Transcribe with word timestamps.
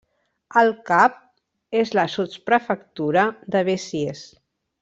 El 0.61 0.71
cap 0.87 1.19
és 1.83 1.93
la 1.99 2.07
sotsprefectura 2.15 3.29
de 3.57 3.63
Besiers. 3.73 4.29